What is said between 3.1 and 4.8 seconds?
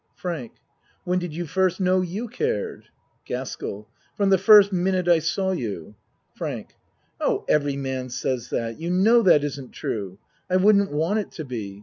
GASKELL From the first